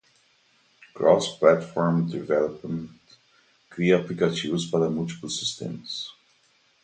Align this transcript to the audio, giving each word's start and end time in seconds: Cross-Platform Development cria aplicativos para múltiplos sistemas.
Cross-Platform 0.95 2.07
Development 2.09 2.89
cria 3.69 3.97
aplicativos 4.01 4.65
para 4.67 4.89
múltiplos 4.89 5.37
sistemas. 5.37 6.09